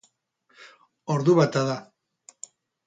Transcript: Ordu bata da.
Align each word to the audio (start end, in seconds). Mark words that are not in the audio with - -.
Ordu 1.17 1.37
bata 1.41 1.65
da. 1.69 1.77